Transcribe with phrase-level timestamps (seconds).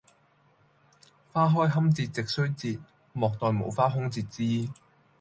[1.31, 2.81] 花開堪折直須折，
[3.13, 4.67] 莫待無花空折枝！